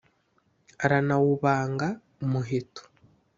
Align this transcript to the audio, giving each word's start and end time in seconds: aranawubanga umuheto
aranawubanga 0.83 1.87
umuheto 2.23 2.81